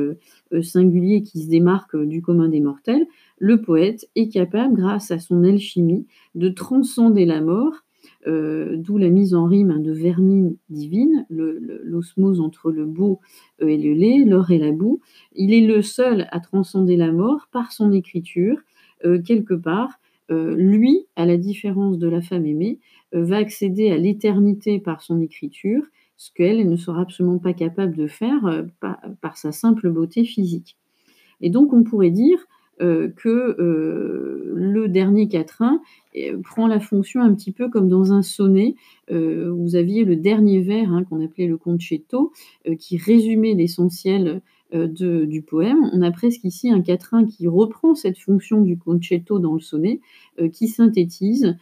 [0.63, 3.07] singulier qui se démarque du commun des mortels,
[3.39, 7.84] le poète est capable, grâce à son alchimie, de transcender la mort
[8.27, 13.21] euh, d'où la mise en rime de vermine divine, l'osmose entre le beau
[13.63, 15.01] euh, et le lait, l'or et la boue.
[15.35, 18.59] Il est le seul à transcender la mort par son écriture,
[19.05, 20.01] euh, quelque part.
[20.31, 22.79] lui, à la différence de la femme aimée,
[23.13, 25.83] va accéder à l'éternité par son écriture,
[26.17, 30.79] ce qu'elle ne sera absolument pas capable de faire par, sa simple beauté physique.
[31.43, 32.39] Et donc on pourrait dire
[32.81, 35.81] euh, que euh, le dernier quatrain
[36.17, 38.75] euh, prend la fonction un petit peu comme dans un sonnet.
[39.11, 42.33] vous aviez le dernier vers hein, qu'on appelait le concetto,
[42.79, 44.41] qui résumait l'essentiel
[44.73, 45.79] du poème.
[45.93, 50.01] On a presque ici un quatrain qui reprend cette fonction du concetto dans le sonnet,
[50.53, 51.57] qui synthétise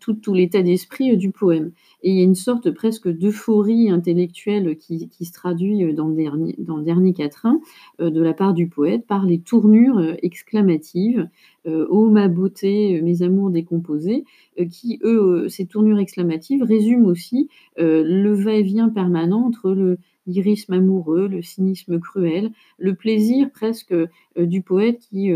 [0.00, 1.72] tout, l'état d'esprit du poème.
[2.06, 6.14] Et il y a une sorte presque d'euphorie intellectuelle qui, se traduit euh, dans le
[6.14, 7.60] dernier, dans le dernier quatrain
[7.98, 11.28] de la part du poète par les tournures exclamatives
[11.66, 14.24] Ô ma beauté, mes amours décomposés,
[14.70, 21.40] qui, eux, ces tournures exclamatives résument aussi le va-et-vient permanent entre le lyrisme amoureux, le
[21.40, 23.94] cynisme cruel, le plaisir presque
[24.36, 25.32] du poète qui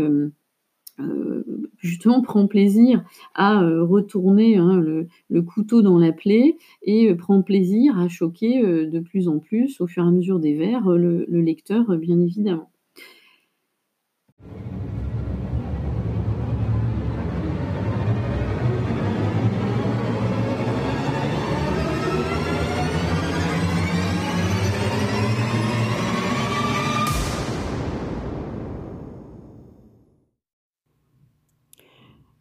[0.99, 1.43] euh,
[1.77, 5.07] justement prend plaisir à euh, retourner hein, le,
[5.41, 9.87] couteau dans la plaie et euh, prend plaisir à choquer de plus en plus au
[9.87, 12.69] fur et à mesure des vers le lecteur bien évidemment.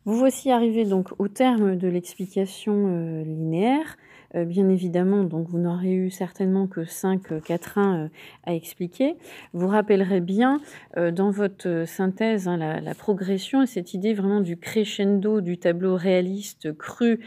[0.09, 3.99] Vous voici arrivés donc au terme de l'explication linéaire.
[4.35, 8.09] Euh, bien évidemment, donc vous n'aurez eu certainement que 5 quatrains euh,
[8.45, 9.17] à expliquer.
[9.55, 10.61] Vous rappellerez bien
[10.97, 15.57] euh, dans votre synthèse hein, la, la, progression et cette idée vraiment du crescendo du
[15.57, 17.21] tableau réaliste cru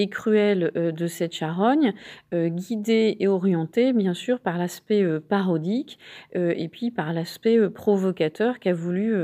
[0.00, 1.92] et cruel de cette charogne,
[2.32, 5.98] guidé et orienté bien sûr par l'aspect parodique
[6.34, 9.14] et puis par l'aspect provocateur qu'a voulu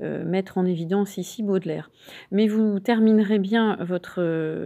[0.00, 1.90] mettre en évidence ici Baudelaire.
[2.30, 4.20] Mais vous terminerez bien votre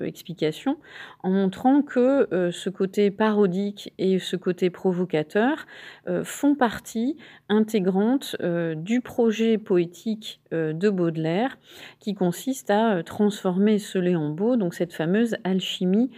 [0.04, 0.76] explication
[1.22, 5.66] en montrant que euh, ce côté parodique et ce côté provocateur
[6.08, 7.16] euh, font partie
[7.48, 11.58] intégrante euh, du projet poétique de Baudelaire
[11.98, 16.10] qui consiste à transformer ce léambeau, donc cette fameuse alchimie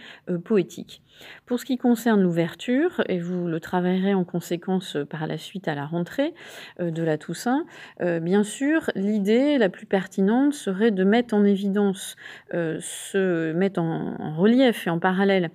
[0.43, 1.01] poétique.
[1.47, 5.73] Pour ce qui concerne l'ouverture, et vous le travaillerez en conséquence par la suite à
[5.73, 6.35] la rentrée
[6.79, 7.65] de la Toussaint,
[7.99, 12.17] bien sûr, l'idée la plus pertinente serait de mettre en évidence,
[12.51, 15.49] se mettre en relief et en parallèle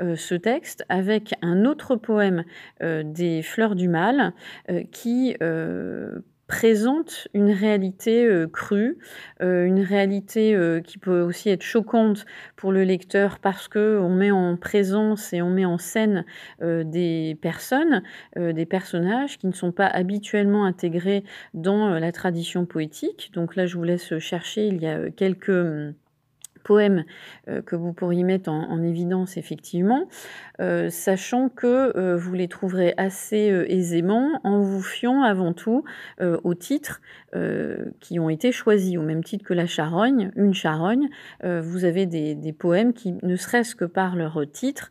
[0.00, 2.44] euh, ce texte avec un autre poème
[2.82, 4.32] euh, des Fleurs du Mal
[4.70, 5.34] euh, qui
[6.48, 8.98] présente une réalité crue,
[9.40, 12.26] une réalité qui peut aussi être choquante
[12.56, 16.24] pour le lecteur parce que on met en présence et on met en scène
[16.60, 18.02] des personnes,
[18.36, 21.22] des personnages qui ne sont pas habituellement intégrés
[21.54, 23.30] dans la tradition poétique.
[23.34, 24.66] Donc là, je vous laisse chercher.
[24.66, 25.52] Il y a quelques
[26.58, 27.04] poèmes
[27.48, 30.08] euh, que vous pourriez mettre en, évidence effectivement,
[30.60, 35.84] euh, sachant que euh, vous les trouverez assez aisément en vous fiant avant tout
[36.20, 37.00] aux titres
[38.00, 41.08] qui ont été choisis, au même titre que la charogne, une charogne.
[41.44, 44.90] vous avez des, poèmes qui, ne serait-ce que par leur titre,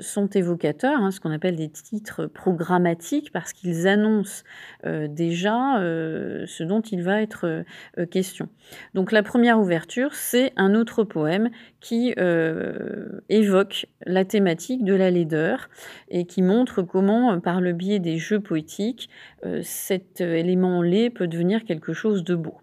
[0.00, 4.44] sont évocateurs, hein, ce qu'on appelle des titres programmatiques, parce qu'ils annoncent
[4.84, 7.64] déjà ce dont il va être
[8.10, 8.48] question.
[8.94, 15.10] Donc la première ouverture, c'est un autre poème qui euh, évoque la thématique de la
[15.10, 15.68] laideur
[16.08, 19.08] et qui montre comment, euh, par le biais des jeux poétiques,
[19.44, 22.54] euh, cet élément laid peut devenir quelque chose de beau.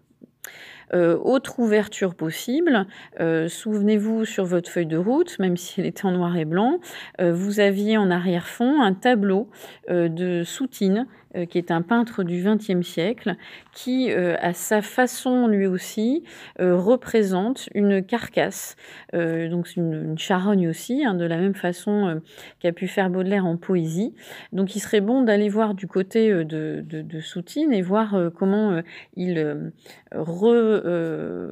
[0.92, 2.86] autre ouverture possible,
[3.18, 6.78] souvenez-vous sur votre feuille de route, même si elle était en noir et blanc,
[7.18, 9.48] vous aviez en arrière-fond un tableau
[9.88, 11.08] de Soutine
[11.50, 13.36] qui est un peintre du XXe siècle,
[13.72, 16.22] qui, euh, à sa façon lui aussi,
[16.60, 18.76] euh, représente une carcasse,
[19.12, 22.20] donc une, charogne aussi, hein, de la même façon
[22.60, 24.14] qu'a pu faire Baudelaire en poésie.
[24.52, 28.82] Donc il serait bon d'aller voir du côté de, Soutine et voir comment
[29.16, 29.72] il
[30.12, 31.48] remet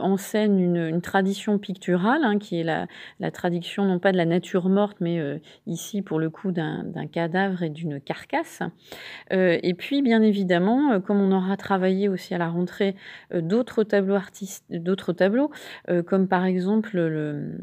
[0.00, 2.86] en scène une, tradition picturale, hein, qui est la,
[3.20, 5.20] la, traduction non pas de la nature morte, mais
[5.66, 8.62] ici pour le coup d'un cadavre et d'une carcasse.
[9.32, 12.94] Euh, et puis, bien évidemment, euh, comme on aura travaillé aussi à la rentrée
[13.34, 14.16] euh, d'autres tableaux
[14.70, 15.50] d'autres tableaux,
[16.06, 17.58] comme par exemple le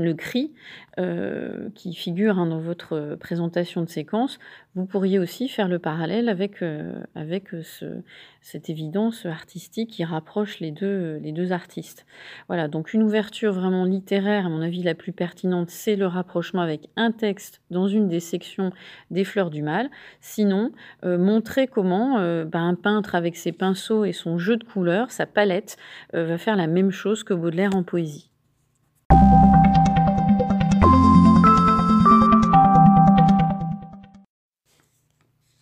[0.00, 0.52] le cri
[0.98, 4.38] euh, qui figure hein, dans votre présentation de séquence,
[4.74, 8.02] vous pourriez aussi faire le parallèle avec, euh, avec ce,
[8.40, 12.06] cette évidence artistique qui rapproche les deux, les deux artistes.
[12.48, 16.62] Voilà, donc une ouverture vraiment littéraire, à mon avis la plus pertinente, c'est le rapprochement
[16.62, 18.70] avec un texte dans une des sections
[19.10, 19.90] des Fleurs du Mal.
[20.20, 20.72] Sinon,
[21.04, 25.26] euh, montrer comment bah, un peintre avec ses pinceaux et son jeu de couleurs, sa
[25.26, 25.76] palette,
[26.12, 28.30] va faire la même chose que Baudelaire en poésie.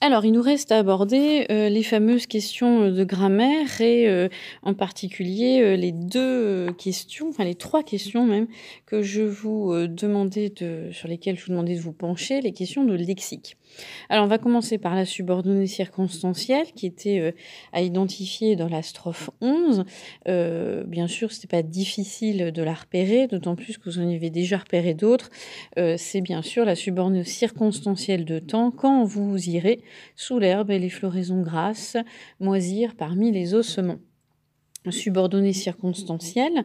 [0.06, 4.28] Alors, il nous reste à aborder euh, les fameuses questions de grammaire et euh,
[4.62, 8.46] en particulier euh, les deux questions, enfin les trois questions même,
[8.84, 12.84] que je vous demandais de, sur lesquelles je vous demandais de vous pencher, les questions
[12.84, 13.56] de lexique.
[14.08, 17.32] Alors, on va commencer par la subordonnée circonstancielle qui était euh,
[17.72, 19.84] à identifier dans la strophe 11.
[20.28, 24.08] Euh, bien sûr, ce n'était pas difficile de la repérer, d'autant plus que vous en
[24.08, 25.30] avez déjà repéré d'autres.
[25.78, 29.80] Euh, c'est bien sûr la subordonnée circonstancielle de temps quand vous irez
[30.16, 31.96] sous l'herbe et les floraisons grasses
[32.40, 33.98] moisir parmi les ossements.
[34.90, 36.64] Subordonnée circonstancielle,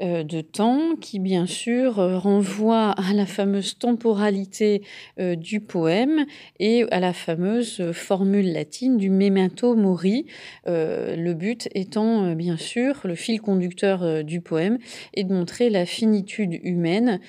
[0.00, 4.82] de temps qui, bien sûr, euh, renvoie à la fameuse temporalité
[5.18, 6.24] euh, du poème
[6.60, 10.26] et à la fameuse formule latine du memento mori,
[10.66, 14.78] le but étant, bien sûr, le fil conducteur du poème
[15.14, 17.20] et de montrer la finitude humaine,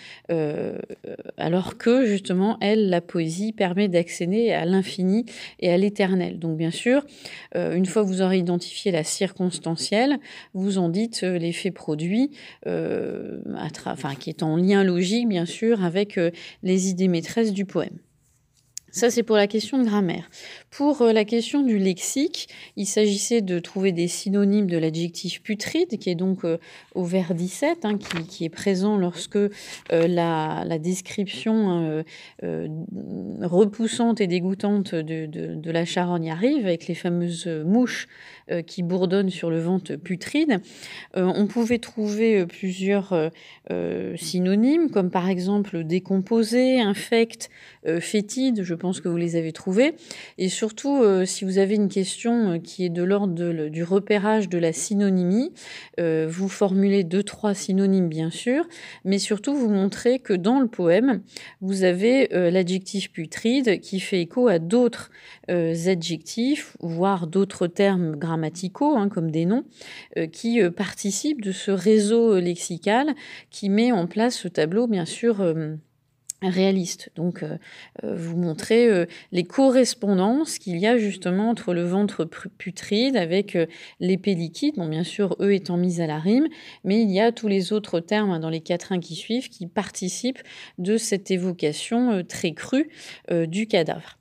[1.38, 5.26] alors que, justement, elle, la poésie, permet d'accéder à l'infini
[5.60, 6.40] et à l'éternel.
[6.40, 7.06] Donc, bien sûr,
[7.56, 10.18] une fois que vous aurez identifié la circonstancielle,
[10.54, 16.18] vous en dites l'effet produit, euh, enfin, qui est en lien logique, bien sûr, avec
[16.18, 16.32] euh,
[16.64, 17.98] les idées maîtresses du poème.
[18.92, 20.30] Ça, c'est pour la question de grammaire.
[20.72, 25.98] Pour euh, la question du lexique, il s'agissait de trouver des synonymes de l'adjectif putride,
[25.98, 26.58] qui est donc euh,
[26.94, 29.50] au vers 17, hein, qui, est présent lorsque euh,
[29.90, 32.04] la, description
[33.42, 38.08] repoussante et dégoûtante de, la charogne arrive, avec les fameuses mouches
[38.66, 40.62] qui bourdonnent sur le ventre putride.
[41.16, 43.32] on pouvait trouver plusieurs
[44.16, 47.50] synonymes, comme par exemple décomposé, infect,
[48.00, 49.96] fétide, je pense que vous les avez trouvés.
[50.38, 54.50] Et surtout, euh, si vous avez une question euh, qui est de l'ordre du repérage
[54.50, 55.54] de la synonymie,
[56.02, 58.68] euh, vous formulez deux, trois synonymes, bien sûr,
[59.06, 61.22] mais surtout, vous montrez que dans le poème,
[61.62, 65.12] vous avez l'adjectif putride qui fait écho à d'autres
[65.48, 69.64] adjectifs, voire d'autres termes grammaticaux, hein, comme des noms,
[70.32, 73.16] qui participent de ce réseau lexical
[73.50, 75.38] qui met en place ce tableau, bien sûr,
[76.42, 77.12] réaliste.
[77.16, 77.58] Donc, euh,
[78.04, 83.58] euh, vous montrez euh, les correspondances qu'il y a justement entre le ventre putride avec
[84.00, 86.48] l'épée liquide, bon, bien sûr, eux étant mis à la rime,
[86.84, 89.68] mais il y a tous les autres termes hein, dans les quatrains qui suivent qui
[89.68, 90.42] participent
[90.78, 92.90] de cette évocation très crue
[93.30, 94.19] du cadavre.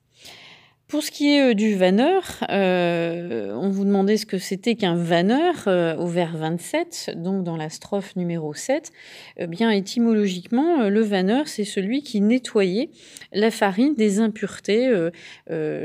[0.88, 4.96] Pour ce qui est euh, du vanneur, euh, on vous demandait ce que c'était qu'un
[4.96, 8.90] vanneur euh, au vers 27, donc dans la strophe numéro 7.
[9.36, 12.88] Eh bien, étymologiquement, le vanneur, c'est celui qui nettoyait
[13.34, 14.90] la farine des impuretés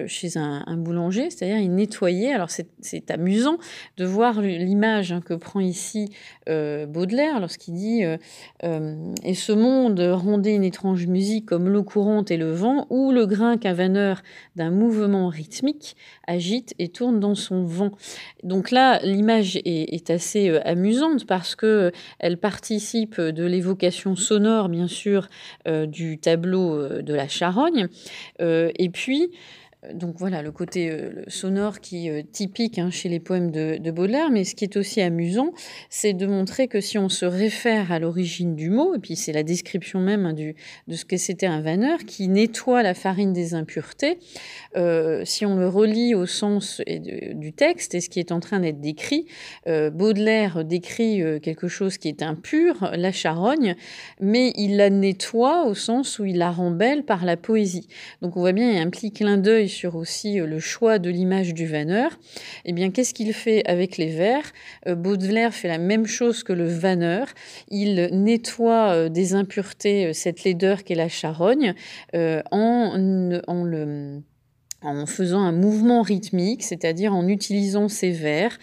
[0.08, 2.32] chez un, boulanger, c'est-à-dire il nettoyait.
[2.32, 3.58] Alors, c'est amusant
[3.98, 6.10] de voir l'image hein, que prend ici
[6.48, 8.04] Baudelaire lorsqu'il dit
[8.64, 13.26] Et ce monde rondait une étrange musique comme l'eau courante et le vent, ou le
[13.26, 14.24] grain qu'un vanneur
[14.56, 14.93] d'un mouvement
[15.30, 15.96] rythmique
[16.28, 17.92] agite et tourne dans son vent.
[18.44, 24.70] Donc là, l'image est, assez euh, amusante parce que euh, elle participe de l'évocation sonore,
[24.70, 25.28] bien sûr,
[25.68, 27.88] euh, du tableau de la charogne.
[28.40, 29.32] et puis,
[29.94, 33.92] donc voilà, le côté euh, sonore qui est euh, typique hein, chez les poèmes de,
[33.92, 35.52] Baudelaire, mais ce qui est aussi amusant,
[35.90, 39.34] c'est de montrer que si on se réfère à l'origine du mot, et puis c'est
[39.34, 40.56] la description même hein, du,
[40.88, 44.20] de ce que c'était un vanneur, qui nettoie la farine des impuretés,
[44.78, 48.60] euh, si on le relie au sens du texte et ce qui est en train
[48.60, 49.28] d'être décrit,
[49.66, 53.76] Baudelaire décrit quelque chose qui est impur, la charogne,
[54.20, 57.88] mais il la nettoie au sens où il la rend belle par la poésie.
[58.22, 60.60] Donc on voit bien, il y a un petit clin d'œil sur aussi euh, le
[60.60, 62.18] choix de l'image du vanneur,
[62.66, 64.54] eh bien, qu'est-ce qu'il fait avec les vers
[64.88, 67.28] euh, Baudelaire fait la même chose que le vanneur.
[67.70, 71.74] Il nettoie euh, des impuretés cette laideur qu'est la charogne
[72.14, 74.22] en, en le
[74.82, 78.60] en faisant un mouvement rythmique, c'est-à-dire en utilisant ces vers,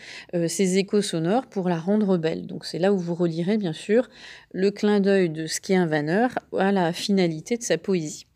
[0.48, 2.46] ces échos sonores pour la rendre belle.
[2.46, 4.10] Donc c'est là où vous relirez bien sûr
[4.52, 8.26] le clin d'œil de ce qu'est un vanneur à la finalité de sa poésie.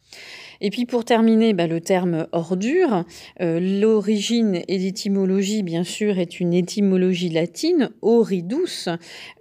[0.67, 3.05] Et puis pour terminer, bah, le terme ordure.
[3.43, 8.89] Euh, l'origine et l'étymologie, bien sûr, est une étymologie latine, horidus,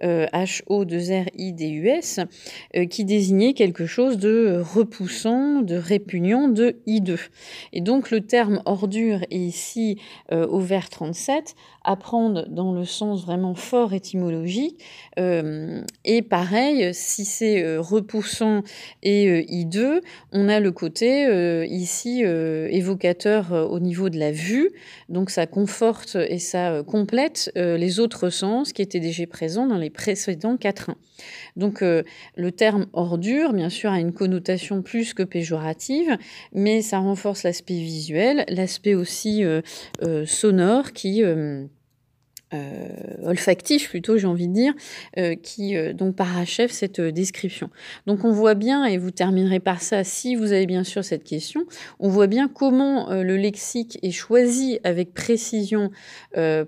[0.02, 0.58] H-O-2-R-I-D-U-S,
[2.18, 2.24] euh,
[2.76, 7.20] euh, qui désignait quelque chose de repoussant, de répugnant, de hideux.
[7.72, 9.96] Et donc le terme ordure est ici
[10.30, 11.54] au vers 37
[11.84, 14.82] apprendre dans le sens vraiment fort étymologique.
[15.18, 18.62] Euh, et pareil, si c'est euh, repoussant
[19.02, 20.00] et euh, hideux,
[20.32, 21.04] on a le côté
[21.68, 24.70] ici évocateur au niveau de la vue.
[25.08, 29.90] Donc ça conforte et ça complète les autres sens qui étaient déjà présents dans les
[29.90, 30.96] précédents quatrains.
[31.56, 36.16] Donc le terme ordure, bien sûr, a une connotation plus que péjorative,
[36.52, 39.44] mais ça renforce l'aspect visuel, l'aspect aussi
[40.24, 41.22] sonore qui
[43.22, 44.74] olfactif plutôt, j'ai envie de dire,
[45.18, 47.70] euh, qui euh, donc parachève cette description.
[48.06, 51.24] Donc on voit bien, et vous terminerez par ça si vous avez bien sûr cette
[51.24, 51.64] question,
[52.00, 55.90] on voit bien comment le lexique est choisi avec précision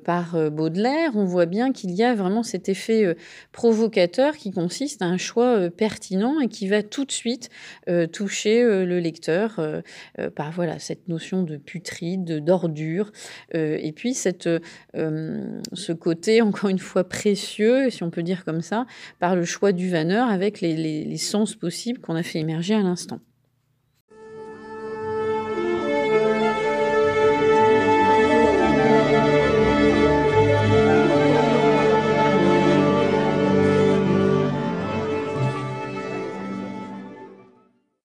[0.05, 1.13] par Baudelaire.
[1.15, 3.17] On voit bien qu'il y a vraiment cet effet
[3.53, 7.51] provocateur qui consiste à un choix pertinent et qui va tout de suite
[8.13, 9.61] toucher le lecteur
[10.35, 13.13] par voilà cette notion de putride, d'ordure,
[13.53, 14.49] et puis cette
[15.77, 18.87] ce côté, encore une fois, précieux, si on peut dire comme ça,
[19.19, 22.83] par le choix du vanneur avec les, les sens possibles qu'on a fait émerger à
[22.83, 23.21] l'instant.